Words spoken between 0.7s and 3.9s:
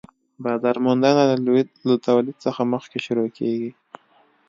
موندنه له تولید څخه مخکې شروع کيږي